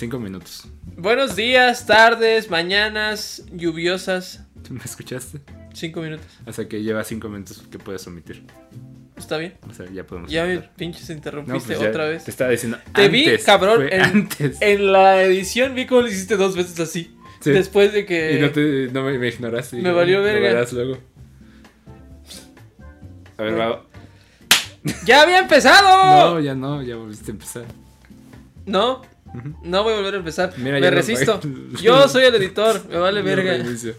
[0.00, 0.66] Cinco minutos.
[0.96, 4.46] Buenos días, tardes, mañanas, lluviosas.
[4.66, 5.42] ¿Tú me escuchaste?
[5.74, 6.24] Cinco minutos.
[6.46, 8.46] O sea que lleva cinco minutos que puedes omitir.
[9.14, 9.58] ¿Está bien?
[9.68, 10.30] O sea, ya podemos.
[10.30, 12.24] Ya me pinches No, interrumpiste pues ya otra vez.
[12.24, 12.78] Te estaba diciendo.
[12.94, 14.56] Te vi, cabrón, en, antes.
[14.62, 17.14] en la edición vi cómo lo hiciste dos veces así.
[17.40, 17.50] Sí.
[17.50, 18.38] Después de que...
[18.38, 19.82] Y no, te, no me, me ignoraste.
[19.82, 20.48] me valió verga.
[20.48, 20.98] Lo verás luego.
[23.36, 23.84] A ver, va.
[25.04, 26.36] ¡Ya había empezado!
[26.36, 27.64] No, ya no, ya volviste a empezar.
[28.64, 29.02] No.
[29.62, 30.52] No voy a volver a empezar.
[30.56, 31.40] Mira, me resisto.
[31.82, 33.52] Yo soy el editor, me vale verga.
[33.52, 33.94] reinicio.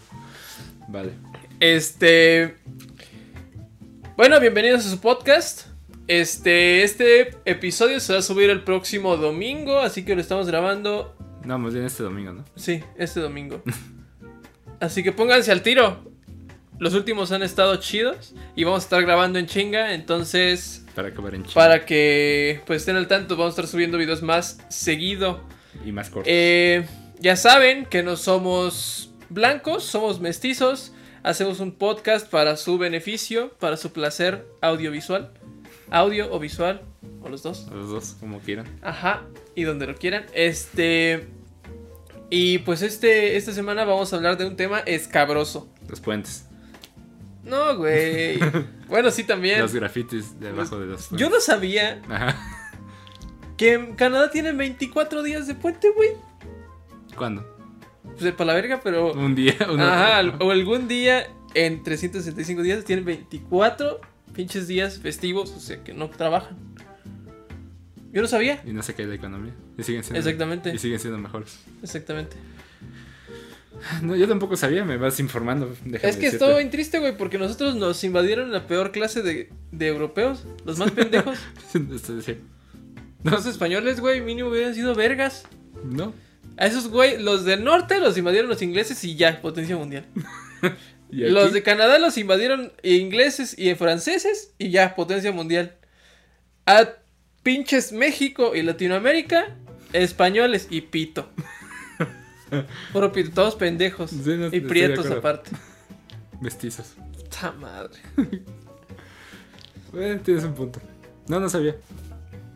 [0.88, 1.12] Vale.
[1.60, 2.56] Este.
[4.16, 5.66] Bueno, bienvenidos a su podcast.
[6.08, 11.16] Este, este episodio se va a subir el próximo domingo, así que lo estamos grabando.
[11.44, 12.44] No, más bien este domingo, ¿no?
[12.56, 13.62] Sí, este domingo.
[14.80, 16.11] Así que pónganse al tiro.
[16.82, 21.32] Los últimos han estado chidos y vamos a estar grabando en chinga, entonces Para acabar
[21.32, 21.54] en Chile.
[21.54, 25.44] para que pues estén al tanto vamos a estar subiendo videos más seguido.
[25.86, 26.28] Y más corto.
[26.28, 26.84] Eh,
[27.20, 30.92] ya saben que no somos blancos, somos mestizos.
[31.22, 35.32] Hacemos un podcast para su beneficio, para su placer audiovisual.
[35.88, 36.82] Audio o visual,
[37.22, 37.68] o los dos.
[37.72, 38.66] Los dos, como quieran.
[38.82, 39.22] Ajá,
[39.54, 40.26] y donde lo quieran.
[40.34, 41.28] Este.
[42.28, 45.68] Y pues este, esta semana vamos a hablar de un tema escabroso.
[45.88, 46.46] Los puentes.
[47.44, 48.38] No, güey.
[48.88, 49.60] bueno, sí también.
[49.60, 51.10] Los grafitis debajo de los.
[51.10, 52.36] Yo no sabía Ajá.
[53.56, 56.10] que en Canadá tienen 24 días de puente, güey.
[57.16, 57.44] ¿Cuándo?
[58.04, 59.12] Pues de pa' la verga, pero.
[59.12, 59.56] Un día.
[59.70, 64.00] uno- Ajá, o algún día en 365 días tienen 24
[64.34, 66.56] pinches días festivos, o sea que no trabajan.
[68.12, 68.62] Yo no sabía.
[68.66, 69.54] Y no se cae la economía.
[69.78, 70.18] Y siguen siendo.
[70.18, 70.74] Exactamente.
[70.74, 71.58] Y siguen siendo mejores.
[71.82, 72.36] Exactamente.
[74.02, 75.74] No, yo tampoco sabía, me vas informando.
[76.02, 79.88] Es que estuvo bien triste, güey, porque nosotros nos invadieron la peor clase de, de
[79.88, 81.38] europeos, los más pendejos.
[81.72, 82.36] Sí.
[83.24, 85.44] Los españoles, güey, mínimo hubieran sido vergas.
[85.84, 86.12] No.
[86.56, 90.06] A esos, güey, los del norte los invadieron los ingleses y ya, potencia mundial.
[91.10, 95.76] Los de Canadá los invadieron ingleses y franceses y ya, potencia mundial.
[96.64, 96.88] A
[97.42, 99.54] pinches México y Latinoamérica,
[99.92, 101.28] españoles y pito.
[102.92, 104.10] Puro pito, todos pendejos.
[104.10, 105.50] Sí, no, y prietos aparte.
[106.40, 106.94] Mestizos.
[107.16, 107.98] Puta madre.
[109.94, 110.80] Eh, tienes un punto.
[111.28, 111.76] No, no sabía.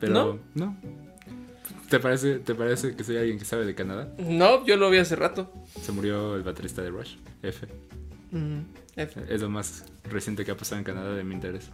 [0.01, 0.13] Pero.
[0.13, 0.39] ¿No?
[0.55, 0.77] ¿No?
[1.89, 4.09] ¿Te parece, ¿Te parece que soy alguien que sabe de Canadá?
[4.19, 5.53] No, yo lo vi hace rato.
[5.81, 7.67] Se murió el baterista de Rush, F.
[8.33, 8.61] Mm,
[8.97, 9.23] F.
[9.29, 11.71] Es lo más reciente que ha pasado en Canadá de mi interés.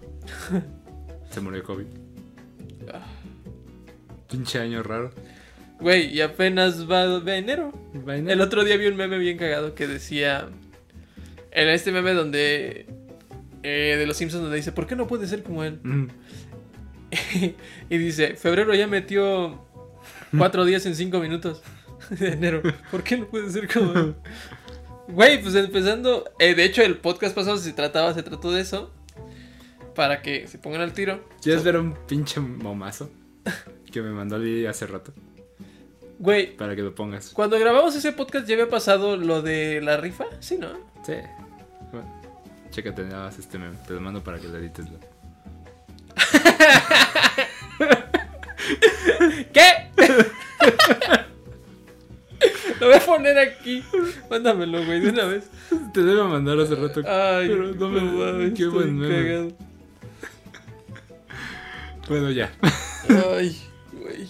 [1.30, 1.86] Se murió COVID.
[2.92, 3.06] Ah.
[4.30, 5.12] Pinche año raro.
[5.82, 7.72] Güey, y apenas va de enero.
[8.06, 10.48] El otro día vi un meme bien cagado que decía.
[11.50, 12.86] En este meme donde.
[13.62, 15.80] eh, de los Simpsons, donde dice: ¿Por qué no puede ser como él?
[15.82, 16.06] Mm.
[17.90, 19.64] y dice: Febrero ya metió
[20.38, 21.62] cuatro días en cinco minutos
[22.10, 22.62] de enero.
[22.90, 24.14] ¿Por qué no puede ser como él?
[25.08, 26.24] Güey, pues empezando.
[26.38, 28.94] eh, de hecho, el podcast pasado se trataba, se trató de eso.
[29.96, 31.28] Para que se pongan al tiro.
[31.42, 33.10] ¿Quieres ver un pinche momazo?
[33.90, 35.12] Que me mandó Lili hace rato.
[36.22, 37.30] Güey, Para que lo pongas.
[37.30, 40.24] cuando grabamos ese podcast ya había pasado lo de la rifa.
[40.38, 40.68] Sí, ¿no?
[41.04, 41.14] Sí.
[41.90, 42.22] Bueno,
[42.70, 43.76] chécate nada más este meme.
[43.88, 44.86] Te lo mando para que lo edites.
[49.52, 49.62] ¿Qué?
[52.80, 53.84] Lo voy a poner aquí.
[54.28, 55.44] Mándamelo, güey, de una vez.
[55.94, 57.00] Te debo mandar hace rato.
[57.06, 59.54] Ay, pero no me mames, Qué buen meme.
[62.08, 62.50] Bueno, ya.
[63.08, 63.56] Ay,
[63.92, 64.28] güey.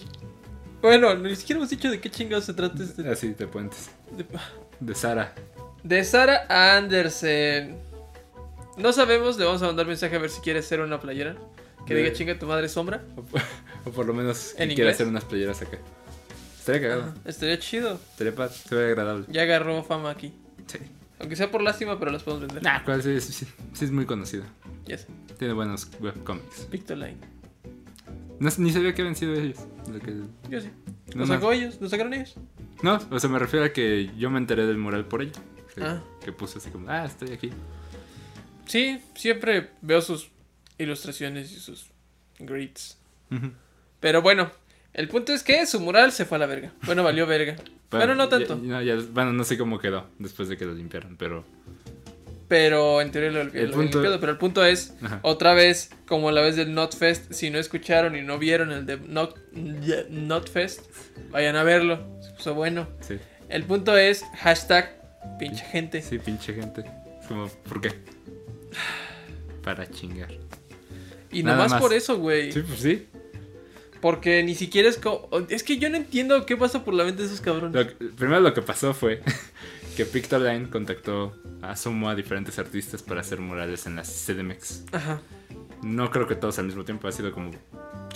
[0.82, 3.08] Bueno, ni siquiera hemos dicho de qué chingados se trata este.
[3.08, 3.90] Así de puentes.
[4.10, 4.26] De,
[4.80, 5.32] De Sara.
[5.84, 7.76] de Sara Andersen.
[8.76, 11.36] No sabemos, le vamos a mandar mensaje a ver si quiere hacer una playera.
[11.86, 13.02] Que De- diga chinga tu madre sombra.
[13.16, 13.40] O, por-
[13.86, 15.78] o por lo menos que ¿En quiera hacer unas playeras acá.
[16.58, 17.02] Estaría cagado.
[17.02, 17.94] Ajá, estaría chido.
[18.12, 19.26] Estaría pa- ve agradable.
[19.28, 20.32] Ya agarró fama aquí.
[20.66, 20.78] Sí.
[21.18, 22.62] Aunque sea por lástima, pero las podemos vender.
[22.64, 24.44] Nah, cuál sí, sí, sí, sí es muy conocido.
[24.86, 25.06] Ya sé.
[25.38, 26.62] Tiene buenos webcomics.
[26.70, 27.16] Pictoline.
[28.42, 29.58] No, ni sabía que habían sido ellos.
[29.90, 30.14] lo que-
[30.50, 30.68] Yo sí.
[31.14, 31.34] No, ¿Los no.
[31.34, 31.78] sacó ellos?
[31.80, 32.34] ¿Los sacaron ellos?
[32.82, 35.32] No, o sea, me refiero a que yo me enteré del mural por ella.
[35.74, 36.02] Que, Ah.
[36.24, 37.50] que puso así como, ah, estoy aquí.
[38.66, 40.30] Sí, siempre veo sus
[40.78, 41.86] ilustraciones y sus
[42.38, 42.98] grids.
[44.00, 44.50] Pero bueno,
[44.92, 46.72] el punto es que su mural se fue a la verga.
[46.84, 47.56] Bueno, valió verga.
[47.90, 48.60] Pero no tanto.
[48.62, 51.44] ya- no, ya- bueno, no sé cómo quedó después de que lo limpiaron, pero.
[52.52, 54.02] Pero en teoría lo, El habían punto-.
[54.20, 55.20] Pero el punto es, Ajá.
[55.22, 58.98] otra vez, como la vez del Notfest, si no escucharon y no vieron el de
[58.98, 59.38] Not,
[60.10, 60.82] Notfest,
[61.30, 62.06] vayan a verlo.
[62.20, 62.88] Se puso bueno.
[63.00, 63.16] Sí,
[63.48, 65.00] El punto es, hashtag
[65.38, 66.02] pinche gente.
[66.02, 66.84] sí, pinche gente.
[67.26, 67.92] Como, ¿por qué?
[69.64, 70.28] Para chingar.
[71.30, 71.80] Y Nada nomás más.
[71.80, 72.52] por eso, güey.
[72.52, 73.06] Sí, pues sí.
[74.02, 75.26] Porque ni siquiera es como...
[75.48, 77.74] Es que yo no entiendo qué pasa por la mente de esos cabrones.
[77.74, 79.22] Lo que- primero lo que pasó fue
[79.96, 84.84] que Pictoline contactó a Sumo a diferentes artistas para hacer murales en las CDMX.
[84.92, 85.20] Ajá.
[85.82, 87.50] No creo que todos al mismo tiempo, ha sido como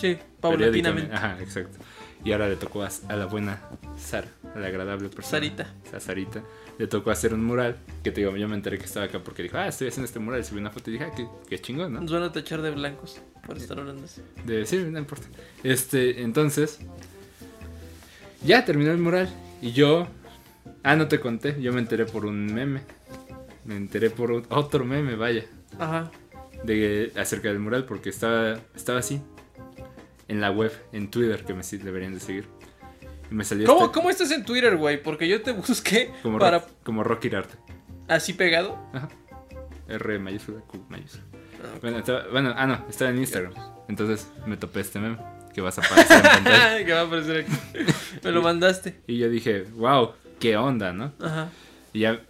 [0.00, 1.14] Sí, paulatinamente.
[1.14, 1.78] Ajá, exacto.
[2.24, 3.60] Y ahora le tocó a, a la buena
[3.98, 5.30] Sara, a la agradable persona.
[5.30, 5.74] Sarita.
[5.94, 6.42] A Sarita.
[6.78, 7.76] Le tocó hacer un mural.
[8.02, 10.18] Que te digo, yo me enteré que estaba acá porque dijo, ah, estoy haciendo este
[10.18, 10.40] mural.
[10.40, 12.00] Y subí una foto y dije, ah, qué, qué chingón, ¿no?
[12.00, 14.22] Nos van a tachar de blancos por estar hablando así.
[14.44, 15.26] De, sí, no importa.
[15.62, 16.80] Este, entonces.
[18.44, 19.28] Ya terminó el mural.
[19.62, 20.06] Y yo.
[20.88, 21.60] Ah, no te conté.
[21.60, 22.80] Yo me enteré por un meme.
[23.64, 25.44] Me enteré por un- otro meme, vaya.
[25.78, 26.10] Ajá.
[26.62, 27.84] De, acerca del mural.
[27.86, 29.20] Porque estaba, estaba así.
[30.28, 32.46] En la web, en Twitter, que me deberían de seguir.
[33.30, 35.02] Y me salió ¿Cómo, este- ¿Cómo estás en Twitter, güey?
[35.02, 36.58] Porque yo te busqué como, para...
[36.60, 37.56] rock, como Rocky Arte.
[38.08, 38.78] Así pegado.
[38.92, 39.08] Ajá.
[39.88, 41.24] R mayúscula, Q mayúscula.
[41.64, 43.54] Ah, Bueno, estaba- bueno, ah, no, estaba en Instagram.
[43.88, 45.18] Entonces me topé este meme.
[45.52, 46.84] Que vas a aparecer en pantalla.
[46.84, 47.52] que va a aparecer aquí.
[48.22, 49.00] Me lo mandaste.
[49.06, 51.12] Y yo dije, wow, qué onda, ¿no?
[51.20, 51.48] Ajá.
[51.92, 52.20] Y ya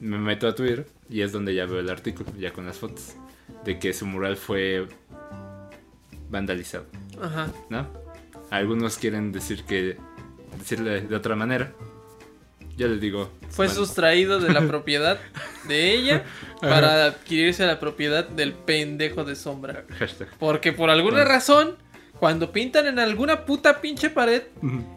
[0.00, 3.14] me meto a Twitter y es donde ya veo el artículo, ya con las fotos,
[3.64, 4.86] de que su mural fue
[6.30, 6.86] vandalizado,
[7.20, 7.48] Ajá.
[7.68, 7.86] ¿no?
[8.50, 9.96] Algunos quieren decir que,
[10.58, 11.72] decirle de otra manera.
[12.76, 15.18] Yo les digo, Fue sustraído de la propiedad
[15.68, 16.24] de ella
[16.60, 19.84] para adquirirse la propiedad del pendejo de sombra.
[19.98, 20.28] hashtag.
[20.38, 21.28] Porque por alguna Bueno.
[21.30, 21.76] razón,
[22.18, 24.42] cuando pintan en alguna puta pinche pared,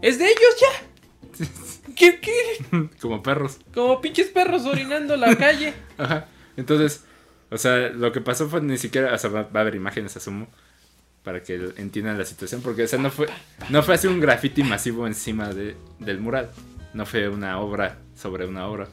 [0.02, 1.46] es de ellos ya.
[1.96, 2.34] ¿Qué, qué?
[3.02, 3.60] Como perros.
[3.74, 5.74] Como pinches perros orinando la calle.
[5.98, 6.28] Ajá.
[6.58, 7.06] Entonces,
[7.50, 10.16] o sea, lo que pasó fue ni siquiera, o sea, va, va a haber imágenes,
[10.18, 10.48] asumo,
[11.24, 13.28] para que entiendan la situación, porque, o sea, no fue,
[13.70, 16.52] no fue así un graffiti masivo encima de, del mural,
[16.94, 18.88] no fue una obra sobre una obra,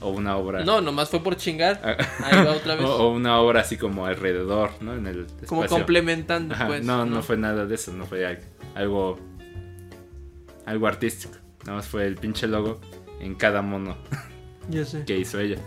[0.00, 0.64] o una obra...
[0.64, 1.80] No, nomás fue por chingar.
[1.84, 2.84] Ah, Ahí va otra vez.
[2.84, 4.94] o, o una obra así como alrededor, ¿no?
[4.94, 6.84] En el Como complementando, Ajá, pues.
[6.84, 8.40] no, no, fue nada de eso, no fue al-
[8.74, 9.18] algo,
[10.66, 12.80] algo artístico, nada más fue el pinche logo
[13.20, 13.96] en cada mono
[14.68, 15.04] Ya sé.
[15.04, 15.58] que hizo ella.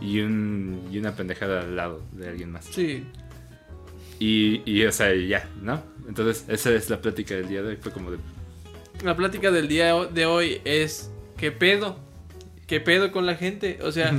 [0.00, 2.66] Y, un, y una pendejada al lado de alguien más.
[2.66, 3.04] Sí.
[4.18, 5.82] Y, y, o sea, ya, ¿no?
[6.06, 7.76] Entonces, esa es la plática del día de hoy.
[7.76, 8.18] Fue como de.
[9.02, 11.98] La plática del día de hoy es: ¿qué pedo?
[12.66, 13.78] ¿Qué pedo con la gente?
[13.82, 14.12] O sea,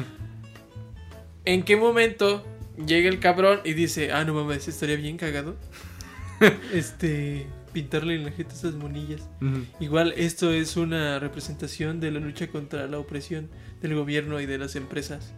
[1.45, 2.45] ¿en qué momento
[2.85, 5.55] llega el cabrón y dice, ah, no mames, estaría bien cagado?
[6.73, 7.47] este,
[7.77, 9.21] pintarle en la gente esas monillas.
[9.39, 9.63] Ujú.
[9.79, 13.49] Igual esto es una representación de la lucha contra la opresión
[13.83, 15.31] del gobierno y de las empresas.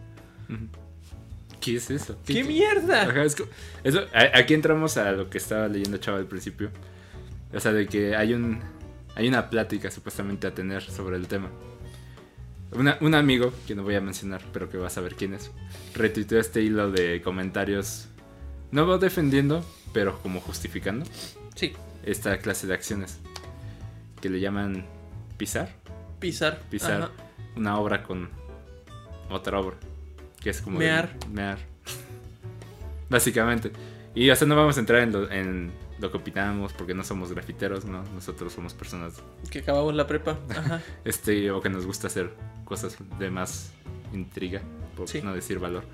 [1.60, 2.16] ¿Qué es eso?
[2.24, 3.02] ¡Qué mierda!
[3.02, 3.36] Ajá, es
[3.84, 6.70] eso, a- aquí entramos a lo que estaba leyendo Chava al principio.
[7.52, 8.58] O sea, de que hay un
[9.16, 11.50] hay una plática supuestamente a tener sobre el tema.
[12.72, 15.50] Una- un amigo, que no voy a mencionar, pero que vas a ver quién es,
[15.94, 18.06] retuiteó este hilo de comentarios,
[18.70, 19.62] no va defendiendo,
[19.92, 21.04] pero como justificando
[21.56, 21.72] Sí,
[22.04, 23.20] esta clase de acciones
[24.20, 24.84] que le llaman
[25.36, 25.70] pisar,
[26.18, 26.60] pisar.
[26.70, 27.10] pisar Ajá.
[27.56, 28.28] una obra con
[29.30, 29.76] otra obra,
[30.40, 31.16] que es como de- Mear.
[31.30, 31.58] mear.
[33.08, 33.72] Básicamente.
[34.14, 37.04] Y o sea, no vamos a entrar en lo, en lo que opinamos porque no
[37.04, 38.02] somos grafiteros, ¿no?
[38.14, 39.14] Nosotros somos personas
[39.50, 40.38] Que acabamos la prepa.
[40.50, 40.80] Ajá.
[41.04, 42.30] este o que nos gusta hacer
[42.64, 43.72] cosas de más
[44.12, 44.60] intriga,
[44.96, 45.22] por Sí.
[45.22, 45.84] no decir valor.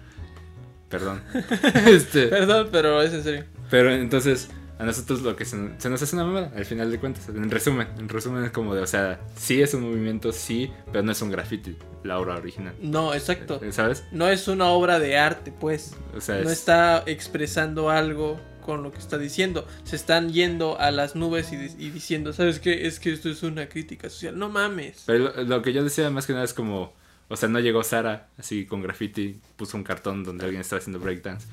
[0.89, 1.23] Perdón.
[1.87, 3.45] este, Perdón, pero es en serio.
[3.71, 6.99] pero entonces, a nosotros lo que se, se nos hace una mamada, al final de
[6.99, 7.29] cuentas.
[7.29, 11.03] En resumen, en resumen es como de, o sea, sí es un movimiento, sí, pero
[11.03, 12.75] no es un graffiti, la obra original.
[12.83, 13.61] No, exacto.
[13.71, 14.05] ¿Sabes?
[14.13, 15.95] No es una obra de arte, pues.
[16.17, 19.67] O sea, No es- está expresando algo con lo que está diciendo.
[19.85, 21.57] Se están yendo a las nubes y
[21.91, 22.87] diciendo, ¿sabes qué?
[22.87, 24.37] Es que esto es una crítica social.
[24.39, 25.05] No mames.
[25.07, 26.93] Pero lo, lo que yo decía más que nada es como,
[27.29, 30.99] o sea, no llegó Sara así con graffiti, puso un cartón donde alguien estaba haciendo
[30.99, 31.47] breakdance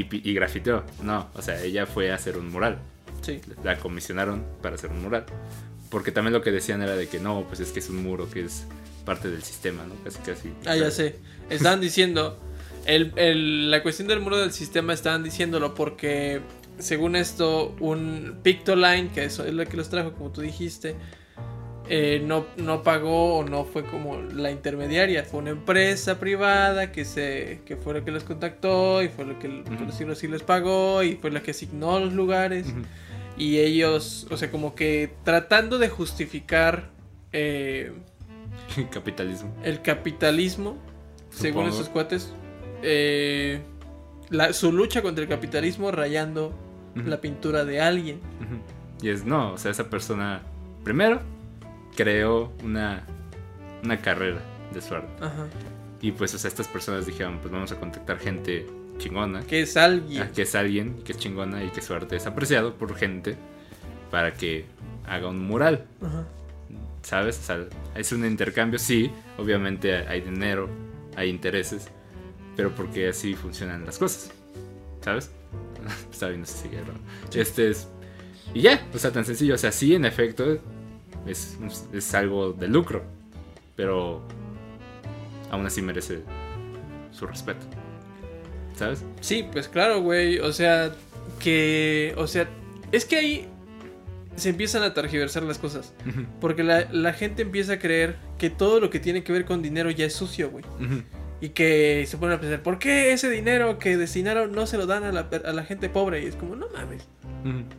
[0.00, 0.84] y, y grafiteó.
[1.02, 2.78] No, o sea, ella fue a hacer un mural.
[3.22, 3.40] Sí.
[3.64, 5.26] La comisionaron para hacer un mural.
[5.90, 8.30] Porque también lo que decían era de que no, pues es que es un muro
[8.30, 8.64] que es
[9.04, 9.94] parte del sistema, ¿no?
[10.04, 10.52] Casi, casi.
[10.66, 11.16] Ah, ya sé.
[11.50, 12.38] Estaban diciendo.
[12.86, 16.40] El, el- la cuestión del muro del sistema estaban diciéndolo porque,
[16.78, 20.96] según esto, un Pictoline, que eso es lo que los trajo, como tú dijiste,
[21.92, 25.24] eh, no, no pagó o no fue como la intermediaria.
[25.24, 29.38] Fue una empresa privada que, se, que fue la que los contactó y fue la
[29.40, 29.86] que, por Ujú.
[29.86, 32.66] decirlo así, les pagó y fue la que asignó los lugares.
[33.36, 36.90] Y ellos, o sea, como que tratando de justificar
[37.32, 37.92] eh,
[38.92, 39.52] Capitalismo.
[39.64, 40.76] el capitalismo,
[41.30, 42.32] según esos cuates,
[42.82, 43.60] eh,
[44.28, 46.54] la- su lucha contra el capitalismo rayando
[46.94, 48.20] la pintura de alguien.
[49.02, 50.42] Y es, no, o sea, esa persona,
[50.84, 51.20] primero,
[52.00, 53.04] creó una,
[53.84, 54.40] una carrera
[54.72, 55.08] de suerte.
[55.22, 55.46] Ajá.
[56.00, 58.66] Y pues, o sea, estas personas dijeron, pues vamos a contactar gente
[58.96, 59.42] chingona.
[59.42, 60.22] Que es alguien.
[60.22, 63.36] ah, que es alguien que es chingona y que su arte es apreciado por gente
[64.10, 64.64] para que
[65.06, 65.84] haga un mural.
[66.00, 66.24] Ajá.
[67.02, 67.38] ¿Sabes?
[67.38, 70.68] O sea, es un intercambio, sí, obviamente hay dinero,
[71.16, 71.88] hay intereses,
[72.56, 74.30] pero porque así funcionan las cosas.
[75.02, 75.30] ¿Sabes?
[76.10, 77.38] Está bien, no sé si.
[77.38, 77.88] Este es.
[78.54, 79.54] Y ya, o sea, tan sencillo.
[79.54, 80.58] O sea, sí, en efecto,
[81.26, 81.58] es,
[81.92, 83.02] es algo de lucro,
[83.76, 84.22] pero
[85.50, 86.22] aún así merece
[87.12, 87.66] su respeto.
[88.76, 89.04] ¿Sabes?
[89.20, 90.38] Sí, pues claro, güey.
[90.38, 90.92] O sea,
[91.38, 92.14] que.
[92.16, 92.48] O sea,
[92.92, 93.48] es que ahí
[94.36, 95.92] se empiezan a targiversar las cosas.
[96.40, 99.60] Porque la, la gente empieza a creer que todo lo que tiene que ver con
[99.60, 100.64] dinero ya es sucio, güey.
[101.42, 104.86] Y que se ponen a pensar, ¿por qué ese dinero que destinaron no se lo
[104.86, 106.22] dan a la, a la gente pobre?
[106.22, 107.06] Y es como, no mames.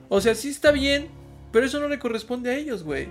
[0.09, 1.09] O sea, sí está bien,
[1.51, 3.09] pero eso no le corresponde a ellos, güey.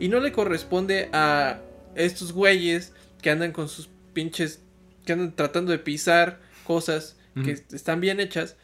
[0.00, 1.60] Y no le corresponde a
[1.94, 4.60] estos güeyes que andan con sus pinches.
[5.04, 8.56] que andan tratando de pisar cosas que están bien hechas.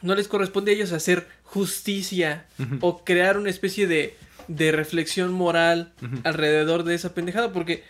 [0.00, 2.46] No les corresponde a ellos hacer justicia
[2.80, 4.16] o crear una especie de,
[4.48, 5.92] de reflexión moral
[6.24, 7.52] alrededor de esa pendejada.
[7.52, 7.84] Porque,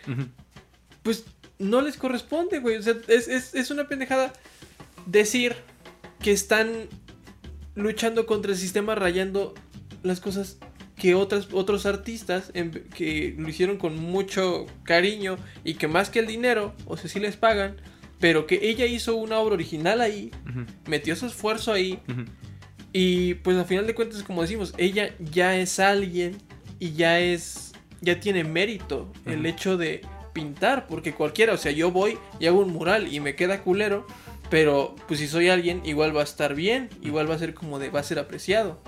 [1.01, 1.25] pues,
[1.59, 2.77] no les corresponde, güey.
[2.77, 4.33] O sea, es, es, es una pendejada
[5.05, 5.55] decir
[6.19, 6.87] que están
[7.75, 9.53] luchando contra el sistema rayando
[10.03, 10.57] las cosas
[10.95, 16.19] que otras, otros artistas en- que lo hicieron con mucho cariño y que más que
[16.19, 17.77] el dinero, o sea, sí les pagan,
[18.19, 20.31] pero que ella hizo una obra original ahí,
[20.87, 21.99] metió su esfuerzo ahí
[22.93, 26.37] y pues al final de cuentas, como decimos, ella ya es alguien
[26.79, 31.91] y ya es, ya tiene mérito el hecho de pintar, porque cualquiera, o sea, yo
[31.91, 34.05] voy y hago un mural y me queda culero,
[34.49, 37.79] pero pues si soy alguien, igual va a estar bien, igual va a ser como
[37.79, 38.79] de, va a ser apreciado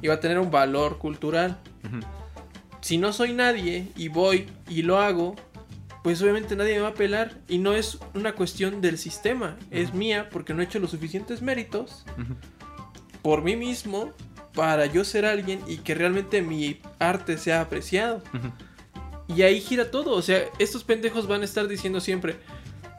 [0.00, 1.58] Y va a tener un valor cultural.
[2.80, 5.36] Si no soy nadie y voy y lo hago,
[6.02, 9.94] pues obviamente nadie me va a pelar y no es una cuestión del sistema, es
[9.94, 12.04] mía porque no he hecho los suficientes méritos
[13.22, 14.10] por mí mismo
[14.54, 18.20] para yo ser alguien y que realmente mi arte sea apreciado.
[19.28, 22.36] Y ahí gira todo, o sea, estos pendejos van a estar diciendo siempre,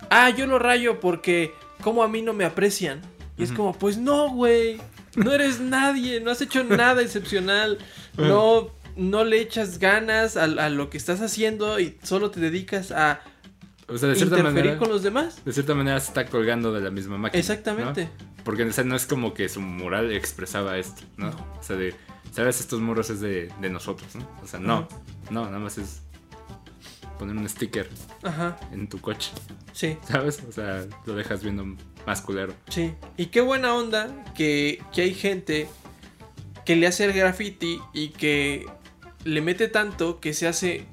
[0.09, 3.01] ah, yo lo rayo porque como a mí no me aprecian.
[3.37, 4.79] Y es como, pues no, güey,
[5.15, 7.77] no eres nadie, no has hecho nada excepcional,
[8.17, 12.91] no, no le echas ganas a, a lo que estás haciendo y solo te dedicas
[12.91, 13.21] a
[13.87, 14.77] O sea, de cierta interferir manera.
[14.79, 15.43] con los demás.
[15.45, 17.39] De cierta manera se está colgando de la misma máquina.
[17.39, 18.05] Exactamente.
[18.05, 18.33] ¿no?
[18.43, 21.29] Porque o sea, no es como que su mural expresaba esto, ¿no?
[21.31, 21.37] No.
[21.59, 21.95] O sea, de,
[22.31, 22.59] ¿sabes?
[22.59, 24.29] Estos muros es de, de nosotros, ¿no?
[24.43, 24.87] O sea, no,
[25.29, 26.01] no, nada más es
[27.17, 27.89] poner un sticker
[28.23, 29.31] Ajá, en tu coche,
[29.71, 29.97] sí.
[30.07, 30.41] ¿sabes?
[30.47, 31.65] O sea, lo dejas viendo
[32.05, 32.53] más culero.
[32.69, 35.67] Sí, y qué buena onda que, que hay gente
[36.65, 38.65] que le hace el graffiti y que
[39.23, 40.85] le mete tanto que se hace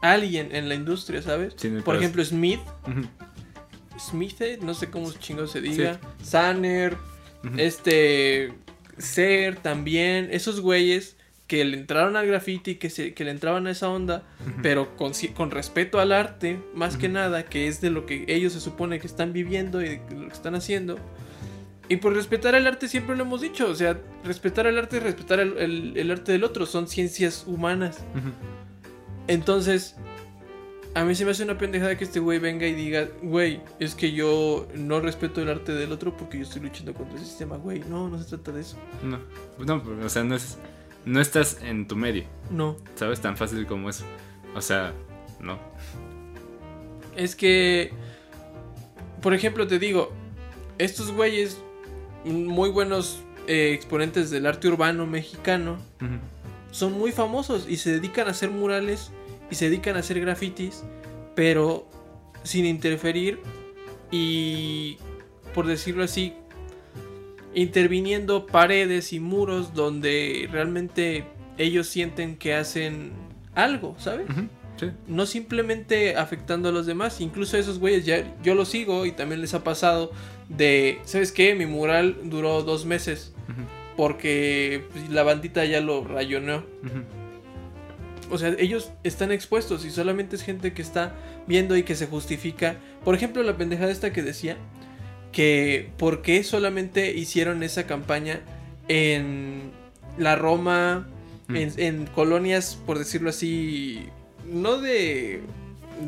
[0.00, 1.54] alguien en la industria, ¿sabes?
[1.56, 2.60] Sí, Por ejemplo, Smith,
[3.98, 6.96] Smith, eh, no sé cómo chingo se diga, Sanner,
[7.44, 8.52] ujú, este,
[8.98, 11.15] Ser también, esos güeyes
[11.46, 14.22] que le entraron al graffiti, que, se, que le entraban a esa onda,
[14.62, 18.52] pero con, con respeto al arte, más que nada, que es de lo que ellos
[18.52, 20.98] se supone que están viviendo y de lo que están haciendo.
[21.88, 25.00] Y por respetar el arte siempre lo hemos dicho, o sea, respetar el arte y
[25.00, 27.98] respetar el, el- el arte del otro, son ciencias humanas.
[29.28, 29.96] Entonces,
[30.94, 33.94] a mí se me hace una pendejada que este güey venga y diga, güey, es
[33.94, 37.56] que yo no respeto el arte del otro porque yo estoy luchando contra el sistema,
[37.56, 38.76] güey, no, no se trata de eso.
[39.04, 39.18] No,
[39.64, 40.58] no, o sea, no es,
[41.06, 43.20] no estás en tu medio, No, ¿sabes?
[43.20, 44.04] Tan fácil como eso.
[44.54, 44.92] O sea,
[45.40, 45.58] no.
[47.16, 47.92] Es que,
[49.22, 50.12] por ejemplo, te digo,
[50.78, 51.58] estos güeyes,
[52.24, 55.78] muy buenos eh, exponentes del arte urbano mexicano,
[56.72, 59.12] son muy famosos y se dedican a hacer murales
[59.50, 60.82] y se dedican a hacer grafitis,
[61.36, 61.88] pero
[62.42, 63.38] sin interferir
[64.10, 64.98] y,
[65.54, 66.34] por decirlo así,
[67.56, 71.24] interviniendo paredes y muros donde realmente
[71.56, 73.12] ellos sienten que hacen
[73.54, 74.26] algo, ¿sabes?
[74.76, 74.90] sí.
[75.08, 79.40] no simplemente afectando a los demás, incluso esos güeyes ya yo los sigo y también
[79.40, 80.12] les ha pasado
[80.50, 81.54] de, ¿sabes qué?
[81.54, 83.34] Mi mural duró dos meses
[83.96, 86.62] porque pues, la bandita ya lo rayoneó.
[88.30, 91.14] O sea, ellos están expuestos y solamente es gente que está
[91.46, 92.76] viendo y que se justifica.
[93.02, 94.58] Por ejemplo, la pendejada esta que decía
[95.36, 98.40] que por qué solamente hicieron esa campaña
[98.88, 99.70] en
[100.16, 101.06] la Roma,
[101.48, 101.56] Mm.
[101.56, 104.00] en, en colonias, por decirlo así,
[104.50, 105.42] no de,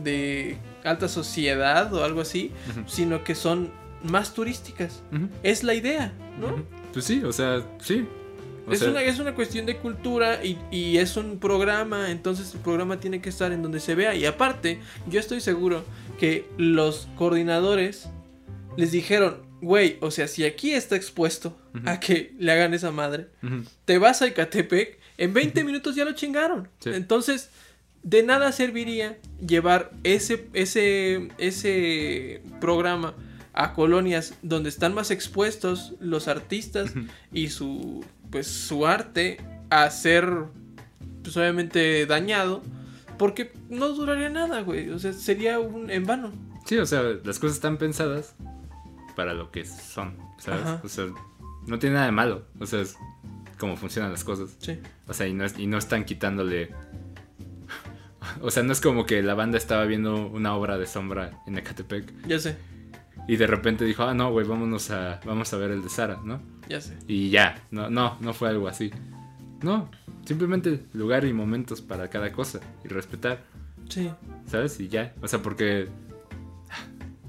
[0.03, 2.51] de alta sociedad o algo así,
[2.89, 3.71] sino que son
[4.03, 5.03] más turísticas.
[5.45, 6.65] Es la idea, ¿no?
[6.93, 8.05] Pues sí, o sea, sí.
[8.67, 12.53] O Es, sea, una, es una cuestión de cultura y, y es un programa, entonces
[12.55, 14.17] el programa tiene que estar en donde se vea.
[14.17, 15.85] Y aparte, yo estoy seguro
[16.19, 18.09] que los coordinadores
[18.79, 23.27] les dijeron, güey, o sea, si aquí está expuesto a que le hagan esa madre,
[23.85, 26.69] te vas a Ecatepec, en 20 minutos ya lo chingaron.
[26.79, 26.91] Sí.
[26.91, 27.51] Entonces,
[28.05, 33.17] de nada serviría llevar ese, ese, ese programa
[33.53, 36.93] a colonias donde están más expuestos los artistas
[37.33, 39.39] y su, pues, su arte
[39.71, 40.45] a ser,
[41.25, 42.63] pues, obviamente dañado,
[43.19, 44.91] porque no duraría nada, güey.
[44.91, 46.31] O sea, sería un en vano.
[46.65, 48.37] Sí, o sea, las cosas están pensadas
[49.19, 50.61] para lo que son, ¿sabes?
[50.63, 50.81] Ajá.
[50.85, 51.07] O sea,
[51.67, 52.45] no tiene nada de malo.
[52.61, 52.97] O sea, es
[53.59, 54.57] como funcionan las cosas.
[54.61, 54.79] Sí.
[55.09, 56.71] O sea, y no, es- y no están quitándole.
[58.43, 61.57] O sea, no es como que la banda estaba viendo una obra de sombra en
[61.59, 62.57] Ecatepec Ya sé,
[63.27, 66.21] y de repente dijo, ah, no, güey, vámonos a, vamos a ver el de Sara,
[66.25, 66.41] ¿no?
[66.69, 66.97] ya sé.
[67.09, 68.91] Y ya, no, no, no fue algo así.
[69.63, 69.91] No,
[70.27, 73.43] simplemente lugar y momentos para cada cosa y respetar,
[73.89, 74.11] Sí.
[74.47, 74.79] ¿sabes?
[74.79, 75.89] Y ya, o sea, porque...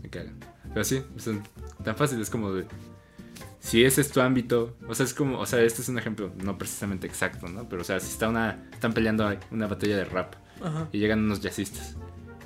[0.03, 0.37] Me cagan.
[0.73, 1.33] Pero sí, o sea,
[1.83, 2.65] tan fácil, es como de...
[3.59, 6.31] Si ese es tu ámbito, o sea, es como, o sea, este es un ejemplo
[6.43, 7.67] no precisamente exacto, ¿no?
[7.67, 10.87] Pero, o sea, si está una, están peleando una batalla de rap Ajá.
[10.93, 11.95] y llegan unos jazzistas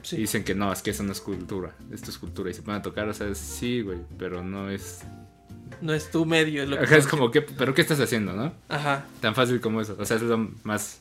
[0.01, 0.17] Sí.
[0.17, 2.61] y dicen que no, es que eso no es cultura, esto es cultura y se
[2.61, 5.01] ponen a tocar, o sea, sí, güey, pero no es...
[5.81, 8.53] No es tu medio, es lo que es como, ¿qué, ¿pero qué estás haciendo, no?
[8.67, 9.05] Ajá.
[9.21, 9.95] Tan fácil como eso.
[9.99, 10.99] O sea, es lo más.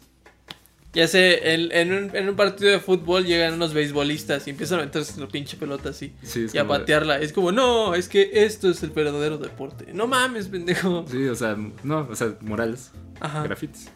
[0.95, 4.81] Ya sé, en, en un, en un partido de fútbol llegan unos beisbolistas y empiezan
[4.81, 6.13] a meterse la pinche pelota así.
[6.23, 7.19] Sí, Y a de- patearla.
[7.19, 9.87] Es como, no, es que esto es el verdadero deporte.
[9.95, 11.07] No mames, pendejo.
[11.11, 13.43] Sí, o sea, no, o sea, murales, Ajá.
[13.43, 13.89] grafitis,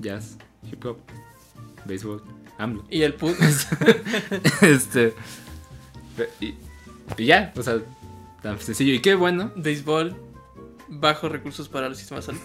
[0.00, 0.38] jazz,
[0.72, 0.96] hip hop,
[1.84, 2.22] béisbol,
[2.56, 2.84] AMLO.
[2.88, 3.36] Y el put.
[4.62, 5.12] este.
[6.40, 6.54] Y,
[7.18, 7.78] y ya, o sea,
[8.42, 8.94] tan sencillo.
[8.94, 9.52] Y qué bueno.
[9.54, 10.16] Béisbol.
[10.88, 12.40] Bajos recursos para el sistema de salud.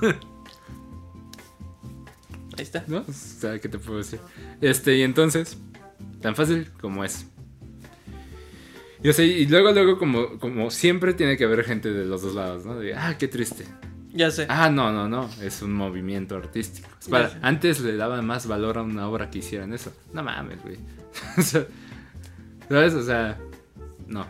[2.56, 2.84] Ahí está.
[2.86, 3.04] ¿No?
[3.08, 4.20] O sea, ¿qué te puedo decir?
[4.60, 5.58] Este, y entonces,
[6.20, 7.26] tan fácil como es.
[9.02, 12.22] Y, o sea, y luego, luego, como, como siempre, tiene que haber gente de los
[12.22, 12.76] dos lados, ¿no?
[12.78, 13.64] De, ah, qué triste.
[14.12, 14.46] Ya sé.
[14.48, 16.88] Ah, no, no, no, es un movimiento artístico.
[17.10, 17.38] Para- sé.
[17.42, 19.92] antes le daban más valor a una obra que hicieran eso.
[20.12, 20.78] No mames, güey.
[22.68, 22.94] ¿Sabes?
[22.94, 23.38] O sea,
[24.06, 24.26] no.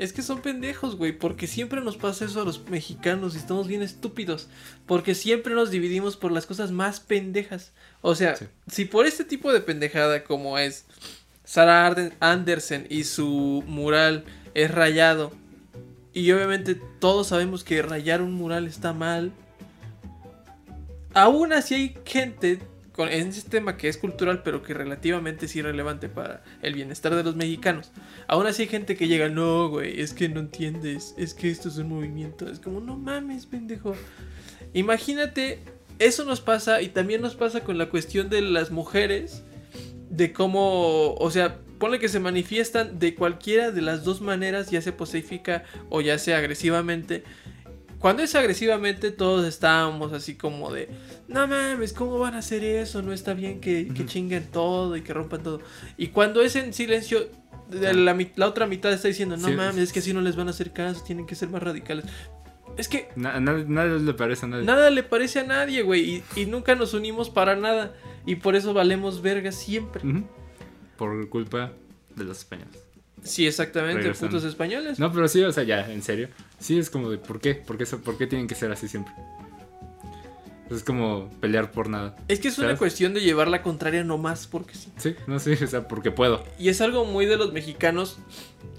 [0.00, 3.68] Es que son pendejos, güey, porque siempre nos pasa eso a los mexicanos y estamos
[3.68, 4.48] bien estúpidos,
[4.86, 7.72] porque siempre nos dividimos por las cosas más pendejas.
[8.00, 8.46] O sea, Sí.
[8.66, 10.86] si por este tipo de pendejada como es
[11.44, 15.32] Sarah Andersen y su mural es rayado,
[16.14, 19.32] y obviamente todos sabemos que rayar un mural está mal,
[21.12, 22.58] aún así hay gente
[23.00, 27.24] con, ese tema que es cultural, pero que relativamente es irrelevante para el bienestar de
[27.24, 27.92] los mexicanos.
[28.28, 31.70] Aún así hay gente que llega, no, güey, es que no entiendes, es que esto
[31.70, 32.46] es un movimiento.
[32.46, 33.94] Es como, no mames, pendejo.
[34.74, 35.60] Imagínate,
[35.98, 39.44] eso nos pasa y también nos pasa con la cuestión de las mujeres,
[40.10, 44.82] de cómo, o sea, ponle que se manifiestan de cualquiera de las dos maneras, ya
[44.82, 47.24] sea pacífica o ya sea agresivamente.
[48.00, 50.88] Cuando es agresivamente, todos estábamos así como de,
[51.28, 53.02] no mames, ¿cómo van a hacer eso?
[53.02, 55.60] No está bien que, chinguen todo y que rompan todo.
[55.98, 57.28] Y cuando es en silencio,
[57.70, 59.54] la, otra mitad está diciendo, no Sí.
[59.54, 62.06] mames, es que así no les van a hacer caso, tienen que ser más radicales.
[62.78, 64.64] Es que Na- na- nada le parece a nadie.
[64.64, 67.94] nada le parece a nadie, güey, y, y nunca nos unimos para nada.
[68.24, 70.02] Y por eso valemos verga siempre.
[70.96, 71.72] Por culpa
[72.16, 72.82] de los españoles.
[73.22, 74.36] Sí, exactamente, Regresando.
[74.36, 74.98] putos españoles.
[74.98, 76.28] No, pero sí, o sea, ya, en serio.
[76.58, 77.54] Sí, es como de, ¿por qué?
[77.54, 79.12] ¿Por qué, por qué tienen que ser así siempre?
[80.70, 82.14] Es como pelear por nada.
[82.28, 82.78] Es que es una ¿Sabes?
[82.78, 84.88] cuestión de llevar la contraria nomás porque sí.
[84.98, 86.44] Sí, no, sí, o sea, porque puedo.
[86.60, 88.18] Y es algo muy de los mexicanos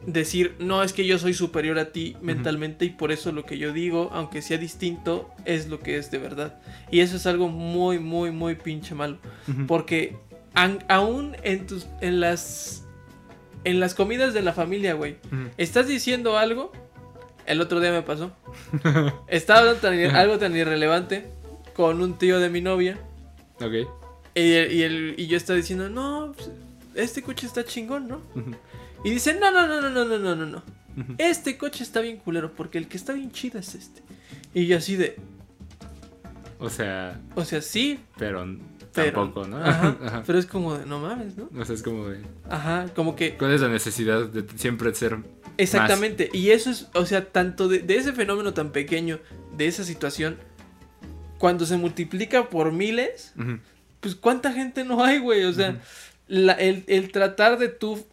[0.07, 3.57] decir, no, es que yo soy superior a ti mentalmente y por eso lo que
[3.57, 6.61] yo digo, aunque sea distinto, es lo que es de verdad.
[6.91, 9.17] Y eso es algo muy, muy, muy pinche malo.
[9.49, 9.67] Ujú.
[9.67, 10.15] Porque
[10.53, 12.85] an- aún en tus, en las,
[13.63, 15.17] en las comidas de la familia, güey,
[15.57, 16.71] estás diciendo algo,
[17.45, 18.31] el otro día me pasó,
[19.27, 21.27] estaba hablando tan algo tan irrelevante
[21.75, 22.99] con un tío de mi novia.
[23.59, 23.87] Ok.
[24.35, 26.49] Y, y, el- y yo estaba diciendo, no, pues,
[26.95, 28.21] este coche está chingón, ¿no?
[29.03, 30.63] Y dice, no, no, no, no, no, no, no, no.
[31.17, 34.01] Este coche está bien culero porque el que está bien chido es este.
[34.53, 35.15] Y yo así de,
[36.59, 38.45] O sea, o sea, sí, pero,
[38.93, 39.21] pero...
[39.21, 39.57] tampoco, ¿no?
[39.57, 40.23] Ajá, Ajá.
[40.25, 41.49] Pero es como de, no mames, ¿no?
[41.57, 43.35] O sea, es como de, Ajá, como que...
[43.37, 45.17] ¿cuál es la necesidad de siempre ser
[45.57, 46.29] Exactamente.
[46.33, 49.19] Y eso es, o sea, tanto de, de ese fenómeno tan pequeño,
[49.55, 50.37] de esa situación,
[51.37, 53.33] cuando se multiplica por miles,
[53.99, 55.43] pues cuánta gente no hay, güey.
[55.43, 55.81] O sea,
[56.27, 58.05] la- el, el tratar de tú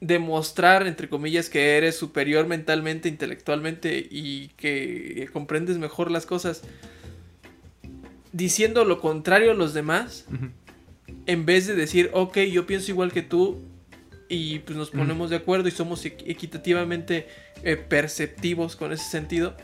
[0.00, 6.62] demostrar, entre comillas, que eres superior mentalmente, intelectualmente y que comprendes mejor las cosas,
[8.36, 10.26] diciendo lo contrario a los demás,
[11.26, 13.62] en vez de decir, ok, yo pienso igual que tú,
[14.28, 17.28] y pues nos ponemos de acuerdo y somos equ- equitativamente
[17.62, 19.56] eh, perceptivos con ese sentido,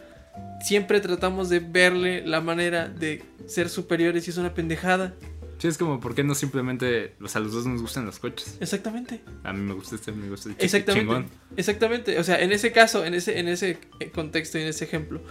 [0.65, 5.15] siempre tratamos de verle la manera de ser superiores y es una pendejada.
[5.63, 8.57] Sí, es como, ¿por qué no simplemente los a los dos nos gustan los coches?
[8.61, 9.21] Exactamente.
[9.45, 11.07] A mí me gusta este, me gusta este Exactamente.
[11.07, 11.27] chingón.
[11.57, 12.19] Exactamente.
[12.19, 15.23] O sea, en ese caso, en ese, en ese eh, contexto y en ese ejemplo,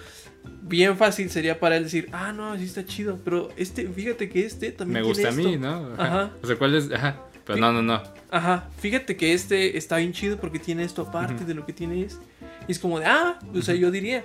[0.62, 4.46] bien fácil sería para él decir, ah, no, sí está chido, pero este, fíjate que
[4.46, 5.65] este también Me tiene gusta a mí, esto".
[5.67, 6.02] ¿no?
[6.02, 6.32] Ajá.
[6.41, 6.89] O sea, ¿cuál es?
[6.94, 7.26] Ajá.
[7.44, 7.62] Pero Sí.
[7.62, 8.02] no, no, no.
[8.30, 11.46] Ajá, fíjate que este está bien chido porque tiene esto aparte Ujú.
[11.46, 12.24] de lo que tiene este.
[12.70, 14.24] Y es como de, ah, o sea, yo diría,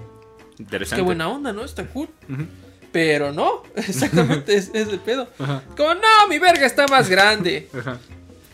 [0.60, 1.00] Interesante.
[1.00, 1.64] qué buena onda, ¿no?
[1.64, 2.08] Está cool.
[2.28, 2.44] Ujú.
[2.96, 5.28] Pero no, exactamente, es, es el pedo.
[5.38, 5.62] Ajá.
[5.76, 7.68] Como, no, mi verga está más grande.
[7.78, 7.98] Ajá.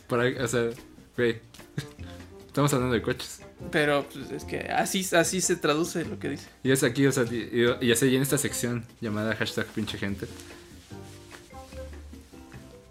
[0.09, 0.69] Por ahí, o sea,
[1.17, 1.41] güey.
[2.49, 3.43] Estamos hablando de coches.
[3.71, 6.49] Pero pues, es que así, así se traduce lo que dice.
[6.65, 9.97] Y es aquí, o sea, y, y así y en esta sección llamada hashtag pinche
[9.97, 10.27] gente.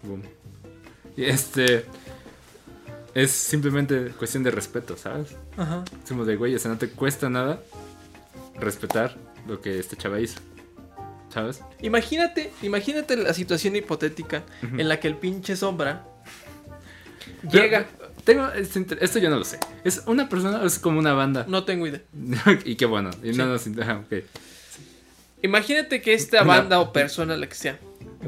[0.04, 0.22] Boom.
[1.18, 1.84] Y este.
[3.12, 5.36] Es simplemente cuestión de respeto, ¿sabes?
[5.58, 5.84] Ajá.
[6.02, 7.60] Es de, güey, o sea, no te cuesta nada
[8.58, 10.40] respetar lo que este chava hizo.
[11.32, 11.60] ¿Sabes?
[11.80, 16.04] Imagínate, imagínate la situación hipotética en la que el pinche sombra
[17.50, 17.86] llega.
[18.24, 19.58] Tengo, esto yo no lo sé.
[19.82, 21.44] ¿Es una persona o es como una banda?
[21.48, 22.02] No tengo idea.
[22.64, 23.10] y qué bueno.
[23.22, 23.38] Y Sí.
[23.38, 24.24] no nos inter- ah, ok.
[25.42, 27.78] Imagínate que esta banda o persona, la que sea,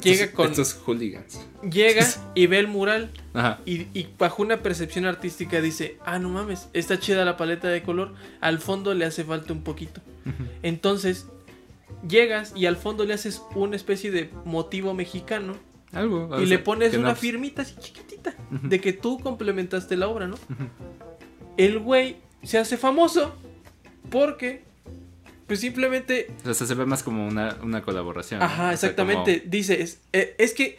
[0.02, 0.50] llega con.
[0.50, 1.40] Estos hooligans.
[1.62, 3.60] Llega y ve el mural Ajá.
[3.64, 7.82] y, y bajo una percepción artística dice, ah, no mames, está chida la paleta de
[7.84, 10.00] color, al fondo le hace falta un poquito.
[10.64, 11.26] Entonces,
[12.08, 15.54] llegas y al fondo le haces una especie de motivo mexicano
[15.92, 16.28] Algo.
[16.30, 20.26] o y le pones una no- firmita así chiquitita de que tú complementaste la obra,
[20.26, 20.36] ¿no?
[21.56, 23.34] El güey se hace famoso
[24.10, 24.62] porque,
[25.46, 28.40] pues simplemente O sea, se ve más como una, una colaboración.
[28.40, 28.46] ¿no?
[28.46, 29.42] O Ajá, exactamente.
[29.46, 30.78] Dices, eh, es que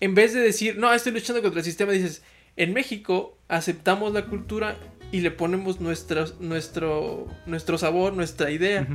[0.00, 2.22] en vez de decir, no, estoy luchando contra el sistema, dices,
[2.56, 4.76] en México aceptamos la cultura
[5.12, 8.86] y le ponemos nuestra, nuestro, nuestro sabor, nuestra idea.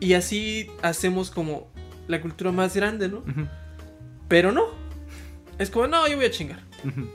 [0.00, 1.68] Y así hacemos como
[2.06, 3.22] la cultura más grande, ¿no?
[4.28, 4.66] Pero no.
[5.58, 6.60] Es como, no, yo voy a chingar.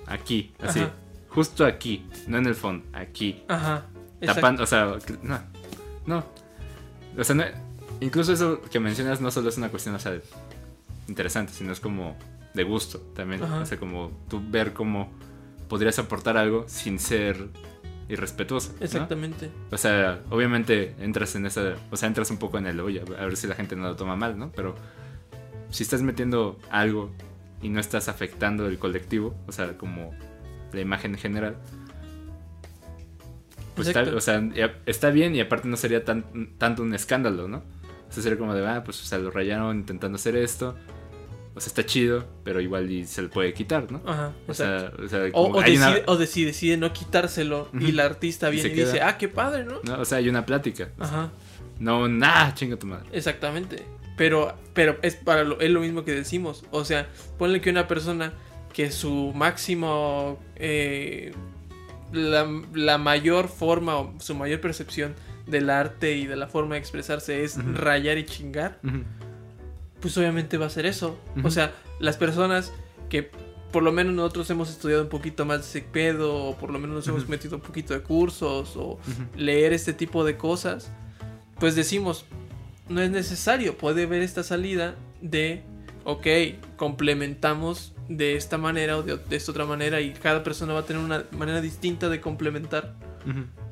[0.07, 0.79] Aquí, así.
[0.81, 0.91] Ajá.
[1.29, 2.05] Justo aquí.
[2.27, 2.85] No en el fondo.
[2.93, 3.43] Aquí.
[3.47, 3.85] Ajá.
[4.25, 5.39] Tapando, o sea, no.
[6.05, 6.25] No.
[7.17, 7.43] O sea, no-
[8.01, 10.17] incluso eso que mencionas no solo es una cuestión, o sea,
[11.07, 12.17] interesante, sino es como
[12.53, 13.43] de gusto también.
[13.43, 13.59] Ajá.
[13.61, 15.11] O sea, como tú ver cómo
[15.69, 17.47] podrías aportar algo sin ser
[18.09, 18.73] irrespetuoso.
[18.79, 18.85] ¿no?
[18.85, 19.49] Exactamente.
[19.71, 23.25] O sea, obviamente entras en esa, o sea, entras un poco en el oye, a
[23.25, 24.51] ver si la gente no lo toma mal, ¿no?
[24.51, 24.75] Pero
[25.69, 27.11] si estás metiendo algo
[27.61, 30.13] y no estás afectando el colectivo, o sea, como
[30.71, 31.57] la imagen en general,
[33.75, 34.43] pues está, o sea,
[34.85, 37.57] está bien y aparte no sería tan, tanto un escándalo, ¿no?
[37.57, 40.75] O sea, sería como de, ah, pues, o sea, lo rayaron intentando hacer esto,
[41.55, 44.01] o sea, está chido, pero igual y se le puede quitar, ¿no?
[44.05, 44.33] Ajá.
[44.47, 44.97] O exacto.
[44.97, 47.91] sea, o sea, O, o hay una- decide, o de- si decide no quitárselo y
[47.91, 49.79] la artista viene y, dice, ah, qué padre, ¿no?
[49.83, 49.99] ¿no?
[50.01, 50.89] O sea, hay una plática.
[50.99, 51.31] Ajá.
[51.79, 53.05] No, nah, chinga tu madre.
[53.11, 53.83] Exactamente.
[54.17, 56.63] Pero, pero es para lo, es lo mismo que decimos.
[56.71, 58.33] O sea, ponle que una persona
[58.71, 61.33] que su máximo eh,
[62.11, 65.15] la, la mayor forma o su mayor percepción
[65.47, 69.03] del arte y de la forma de expresarse es rayar y chingar, Ujú.
[70.03, 71.17] Pues obviamente va a ser eso.
[71.45, 72.73] O sea, las personas
[73.07, 73.31] que
[73.71, 76.77] por lo menos nosotros hemos estudiado un poquito más de ese pedo, o por lo
[76.77, 78.99] menos nos hemos metido un poquito de cursos, o
[79.37, 80.91] leer este tipo de cosas,
[81.57, 82.25] pues decimos,
[82.89, 85.63] no es necesario, puede ver esta salida de,
[86.03, 86.27] ok,
[86.75, 90.85] complementamos de esta manera o de, de esta otra manera y cada persona va a
[90.85, 92.93] tener una manera distinta de complementar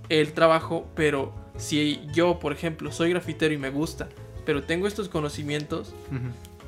[0.07, 4.07] el trabajo, pero si yo, por ejemplo, soy grafitero y me gusta,
[4.45, 5.93] pero tengo estos conocimientos,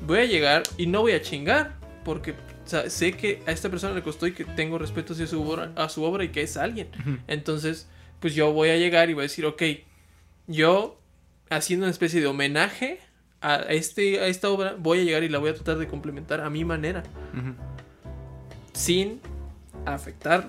[0.06, 3.68] voy a llegar y no voy a chingar, porque o sea, sé que a esta
[3.68, 6.42] persona le costó y que tengo respeto hacia su obra, a su obra y que
[6.42, 6.88] es alguien.
[7.26, 7.88] Entonces,
[8.20, 9.62] pues yo voy a llegar y voy a decir, ok,
[10.46, 10.98] yo
[11.50, 13.00] haciendo una especie de homenaje
[13.42, 16.40] a, este, a esta obra, voy a llegar y la voy a tratar de complementar
[16.40, 17.02] a mi manera,
[18.72, 19.20] sin
[19.84, 20.48] afectar.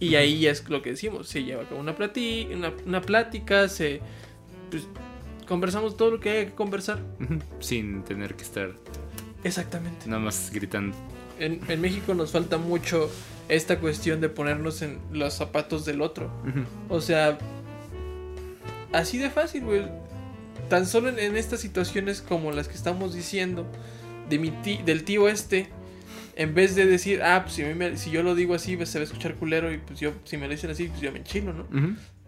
[0.00, 4.00] Y ahí es lo que decimos, se lleva con una, plati- una, una plática, se...
[4.70, 4.86] pues,
[5.48, 7.00] conversamos todo lo que hay que conversar.
[7.60, 8.70] Sin tener que estar
[9.44, 10.06] Exactamente.
[10.08, 10.94] nada más gritando.
[11.38, 13.10] En, en México nos falta mucho
[13.48, 16.30] esta cuestión de ponernos en los zapatos del otro.
[16.88, 17.38] O sea,
[18.92, 19.84] así de fácil, güey.
[20.68, 23.66] Tan solo en, en estas situaciones como las que estamos diciendo,
[24.28, 25.68] de mi ti- del tío este,
[26.36, 28.76] en vez de decir, ah, pues si, a mí me- si yo lo digo así,
[28.76, 31.00] pues, se va a escuchar culero y pues yo, si me lo dicen así, pues
[31.00, 31.66] yo me enchilo, ¿no?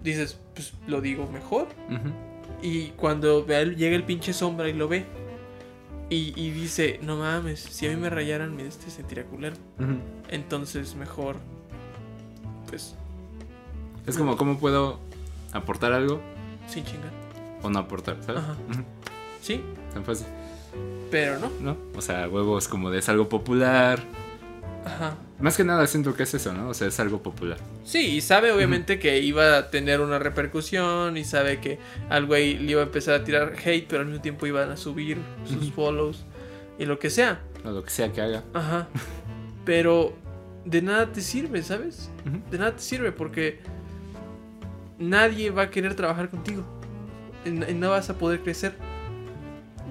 [0.03, 1.69] Dices, pues lo digo mejor.
[2.63, 5.07] Y cuando llega el pinche sombra y lo ve,
[6.11, 9.57] y, y dice, no mames, si a mí me rayaran, me este sentiría culero.
[10.29, 11.37] Entonces mejor
[12.69, 12.95] pues
[14.07, 14.99] Es como, ¿cómo puedo
[15.53, 16.21] aportar algo
[16.69, 17.11] sin chingar.
[17.63, 18.17] o no aportar?
[18.25, 18.43] ¿Sabes?
[18.43, 18.55] Ajá.
[19.41, 19.63] Sí,
[19.95, 20.27] Tan fácil,
[21.11, 21.51] pero no.
[21.61, 21.77] ¿no?
[21.97, 24.01] O sea, huevos como de es algo popular.
[24.85, 25.15] Ajá.
[25.41, 26.69] Más que nada siento que es eso, ¿no?
[26.69, 27.57] O sea, es algo popular.
[27.85, 31.79] Sí, y sabe obviamente que iba a tener una repercusión y sabe que
[32.11, 34.77] al güey le iba a empezar a tirar hate, pero al mismo tiempo iban a
[34.77, 36.25] subir sus follows
[36.79, 37.41] y lo que sea.
[37.65, 38.45] O lo que sea que haga.
[38.53, 38.89] Ajá.
[39.65, 40.15] Pero
[40.67, 42.11] de nada te sirve, ¿sabes?
[42.51, 43.61] De nada te sirve porque
[44.99, 46.65] nadie va a querer trabajar contigo.
[47.47, 48.75] No vas a poder crecer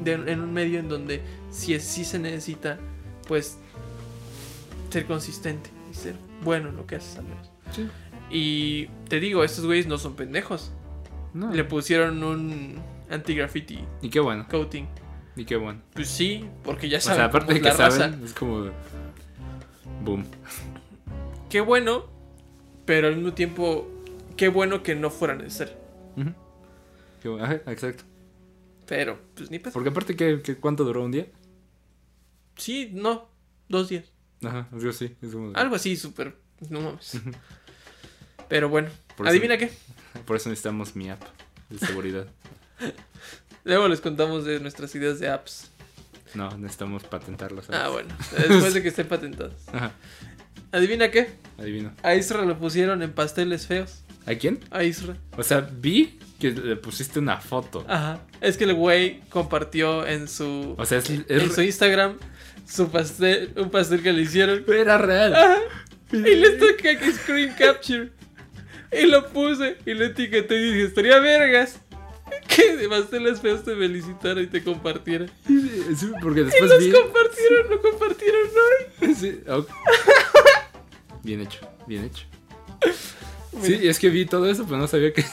[0.03, 2.77] de- en un medio en donde si es- sí se necesita,
[3.27, 3.57] pues,
[4.89, 7.51] ser consistente y ser bueno en lo que haces al menos.
[7.71, 7.87] Sí.
[8.31, 10.71] Y te digo, estos güeyes no son pendejos.
[11.33, 11.51] No.
[11.53, 12.75] Le pusieron un
[13.09, 14.87] anti-graffiti Y qué bueno, coating.
[15.35, 15.81] y qué bueno.
[15.93, 17.91] Pues sí, porque ya O saben sea, aparte de que raza.
[17.91, 18.69] saben, es como.
[20.03, 20.25] Boom.
[21.49, 22.05] Qué bueno,
[22.85, 23.87] pero al mismo tiempo,
[24.37, 25.73] qué bueno que no fuera necesario.
[26.17, 26.31] Ujú.
[27.21, 27.45] Qué bueno.
[27.45, 28.03] Ajá, exacto.
[28.87, 29.73] Pero, pues ni pedo.
[29.73, 31.27] Porque aparte, ¿qué, qué, cuánto duró un día?
[32.55, 33.27] Sí, no,
[33.67, 34.11] dos días.
[34.43, 35.15] Ajá, algo así.
[35.21, 36.35] Es como de- Algo así, súper.
[36.69, 37.17] No mames.
[38.47, 39.71] Pero bueno, Por eso- adivina qué.
[40.25, 41.21] Por eso necesitamos mi app
[41.69, 42.25] de seguridad.
[43.63, 45.71] Luego les contamos de nuestras ideas de apps.
[46.33, 47.65] No, necesitamos patentarlas.
[47.65, 47.81] ¿sabes?
[47.83, 48.15] Ah, bueno,
[48.47, 49.67] después de que estén patentadas.
[49.71, 49.91] Ajá,
[50.71, 51.31] Adivina qué.
[51.57, 51.91] adivino.
[52.03, 54.03] A Isra lo pusieron en pasteles feos.
[54.27, 54.59] ¿A quién?
[54.69, 55.17] A Isra.
[55.37, 57.83] O sea, vi que le pusiste una foto.
[57.87, 58.21] Ajá.
[58.41, 60.75] Es que el güey compartió en su.
[60.77, 62.17] O sea, es, es en su Instagram
[62.69, 64.63] su pastel, un pastel que le hicieron.
[64.67, 65.33] era real.
[65.35, 65.57] Ajá.
[66.11, 68.11] Y le toca que screen capture.
[68.91, 71.79] Y lo puse y lo etiqueté y dije, estaría vergas.
[72.47, 75.25] Que de pasteles feos te felicitara y te compartiera.
[75.47, 76.91] Sí, porque Y después los vi.
[76.91, 78.41] compartieron, lo compartieron
[79.01, 79.15] hoy.
[79.15, 79.69] Sí, ok.
[81.23, 82.25] Bien hecho, bien hecho.
[83.63, 85.25] Sí, es que vi todo eso, pero no sabía que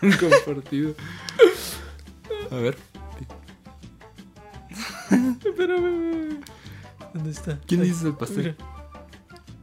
[0.20, 0.94] compartido.
[2.50, 2.76] A ver,
[7.28, 7.60] ¿Dónde está?
[7.66, 8.38] ¿quién Ay, hizo el pastel?
[8.38, 8.56] mira.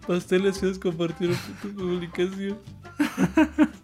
[0.08, 2.60] Pasteles feos compartieron tu publicación.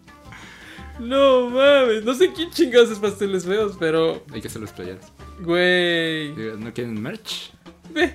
[1.00, 4.22] No mames, no sé quién chingados es pasteles feos, pero.
[4.32, 4.72] Hay que hacer los.
[5.40, 6.32] Güey.
[6.58, 7.50] ¿No quieren merch?
[7.92, 8.14] Ve.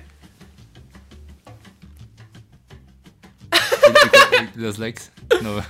[3.42, 5.02] ¿Y- y- y los likes.
[5.42, 5.60] No,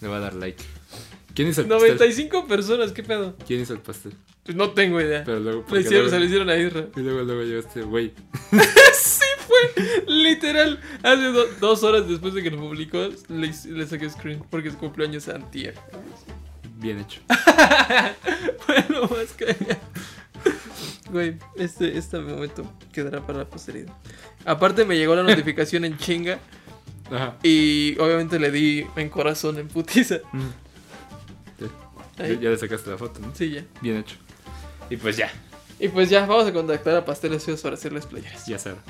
[0.00, 0.62] le va a dar like.
[1.34, 1.88] ¿Quién hizo el pastel?
[1.96, 3.36] 95 personas, ¿qué pedo?
[3.46, 4.12] ¿Quién hizo el pastel?
[4.44, 5.24] Pues no tengo idea.
[5.24, 5.62] Pero luego.
[5.62, 6.86] Hicieron, luego- se lo hicieron a Isra.
[6.94, 8.12] Y luego, luego llegó este güey.
[9.46, 10.04] fue.
[10.06, 10.80] Literal.
[11.02, 13.52] Hace do- dos horas después de que lo publicó, le,
[13.86, 14.42] saqué screen.
[14.50, 15.74] Porque su cumpleaños es antier.
[16.76, 17.20] Bien hecho.
[18.66, 19.56] bueno, más que.
[21.10, 23.92] Güey, este, este momento quedará para la posteridad.
[24.44, 26.38] Aparte me llegó la notificación en chinga.
[27.10, 27.36] Ajá.
[27.42, 30.18] Y obviamente le di en corazón, en putiza.
[32.18, 33.34] Ya, ya le sacaste la foto, ¿no?
[33.34, 33.64] Sí, ya.
[33.80, 34.16] Bien hecho.
[34.90, 35.30] Y pues ya,
[35.78, 38.44] Y pues ya, vamos a contactar a Pasteles Feos para hacerles playeras.
[38.46, 38.80] ya saben.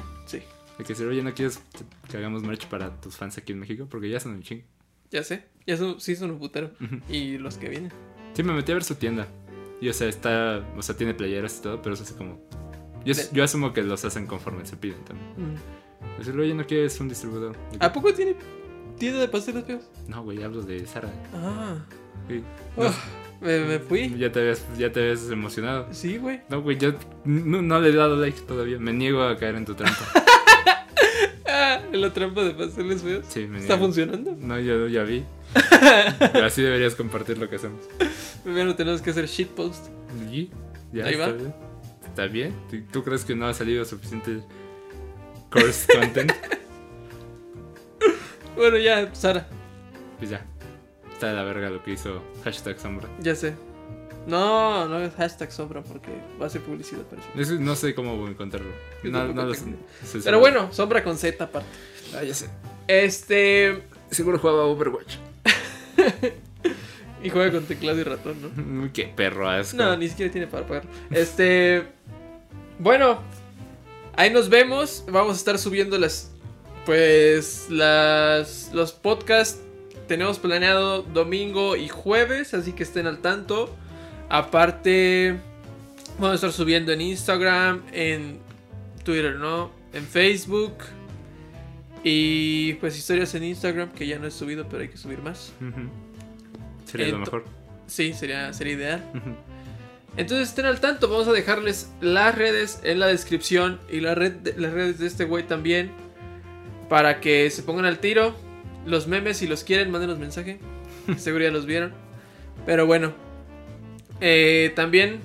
[0.80, 1.62] De que si oye, ¿no quieres
[2.10, 3.86] que hagamos merch para tus fans aquí en México?
[3.90, 4.62] Porque ya son un ching.
[5.10, 5.44] ya sé.
[5.66, 6.70] Ya son, sí son un putero.
[7.10, 7.92] Y los que vienen.
[8.32, 9.28] Sí, me metí a ver su tienda.
[9.82, 10.66] Y o sea, está.
[10.78, 12.40] O sea, tiene playeras y todo, pero es así como.
[13.04, 15.28] Yo, De- yo asumo que los hacen conforme se piden también.
[15.36, 16.18] Mm.
[16.18, 17.54] Decirle, oye, ¿no quieres un distribuidor?
[17.78, 18.36] ¿A poco tiene
[18.98, 19.82] tienda de pasteles feos?
[20.08, 21.10] No, güey, hablo de Sara.
[21.34, 21.76] Ah.
[22.26, 22.42] Sí.
[22.76, 22.96] Uf,
[23.42, 24.14] me, me fui.
[24.18, 25.88] Ya te habías, ya te habías emocionado.
[25.92, 26.40] Sí, güey.
[26.48, 26.94] No, güey, yo
[27.26, 28.78] no, no le he dado like todavía.
[28.78, 30.06] Me niego a caer en tu trampa.
[31.52, 33.24] Ah, en la trampa de pasteles feos.
[33.28, 34.36] Sí, me ¿Está funcionando?
[34.38, 35.24] No, yo ya vi.
[36.32, 37.80] Pero así deberías compartir lo que hacemos.
[38.44, 39.86] Primero tenemos que hacer shitpost.
[40.30, 40.50] Y
[40.92, 41.32] ya Ahí está va.
[41.32, 41.54] bien.
[42.06, 42.54] Está bien.
[42.70, 44.40] ¿Tú- ¿Tú crees que no ha salido suficiente
[45.50, 46.32] course content?
[48.56, 49.46] Bueno, ya, Sara.
[50.18, 50.44] Pues ya.
[51.12, 53.08] Está de la verga lo que hizo hashtag sombra.
[53.20, 53.54] Ya sé.
[54.30, 57.54] No, no es hashtag sombra porque va a ser publicidad para eso.
[57.54, 58.70] No sé cómo encontrarlo.
[59.02, 59.74] No, no lo sé.
[60.24, 61.68] Pero bueno, sombra con Z aparte.
[62.14, 62.48] Ah, ya sé.
[62.86, 63.82] Este.
[64.10, 65.16] Seguro jugaba Overwatch.
[67.22, 68.90] Y juega con teclado y ratón, ¿no?
[68.92, 69.76] Qué perro asco.
[69.76, 70.84] No, ni siquiera tiene para pagar.
[71.10, 71.84] Este.
[72.78, 73.20] Bueno,
[74.16, 75.04] ahí nos vemos.
[75.10, 76.30] Vamos a estar subiendo las.
[76.86, 77.66] Pues.
[77.68, 78.70] Las.
[78.72, 79.60] Los podcasts.
[80.08, 83.76] Tenemos planeado domingo y jueves, así que estén al tanto.
[84.30, 85.36] Aparte,
[86.18, 88.38] vamos a estar subiendo en Instagram, en
[89.04, 89.70] Twitter, ¿no?
[89.92, 90.74] En Facebook.
[92.02, 95.52] Y pues historias en Instagram, que ya no he subido, pero hay que subir más.
[96.86, 97.44] Sería lo mejor.
[97.86, 99.04] Sí, sería, sería ideal.
[100.16, 104.32] Entonces estén al tanto, vamos a dejarles las redes en la descripción y la red
[104.32, 105.90] de- las redes de este güey también
[106.88, 108.34] para que se pongan al tiro
[108.86, 110.58] los memes, si los quieren, mándenos mensaje.
[111.16, 111.92] Seguro ya los vieron.
[112.64, 113.12] Pero bueno.
[114.20, 115.20] Eh, también,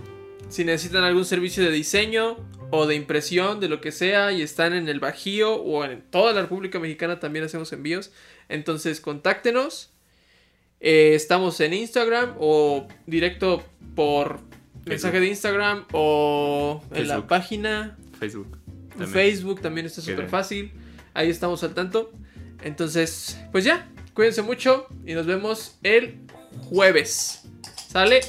[0.50, 2.38] si necesitan algún servicio de diseño
[2.72, 6.34] o de impresión, de lo que sea, y están en el Bajío o en toda
[6.34, 8.12] la República Mexicana, también hacemos envíos.
[8.50, 9.92] Entonces, contáctenos.
[10.80, 13.64] Eh, estamos en Instagram o directo
[13.96, 14.42] por
[14.86, 17.98] mensaje de Instagram o en la página.
[18.20, 18.58] Facebook.
[18.90, 19.10] También.
[19.10, 20.72] Facebook también está súper fácil.
[21.14, 22.12] Ahí estamos al tanto.
[22.64, 26.20] Entonces, pues ya, cuídense mucho y nos vemos el
[26.70, 27.44] jueves.
[27.88, 28.22] ¿Sale?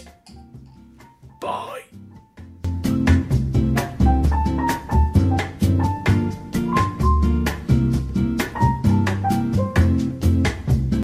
[1.40, 1.83] Bye.